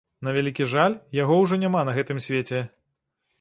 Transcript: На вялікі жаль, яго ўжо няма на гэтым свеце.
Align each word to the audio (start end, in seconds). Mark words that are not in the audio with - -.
На 0.27 0.31
вялікі 0.37 0.65
жаль, 0.71 0.95
яго 1.17 1.37
ўжо 1.43 1.59
няма 1.65 1.85
на 1.91 1.95
гэтым 1.99 2.23
свеце. 2.29 2.65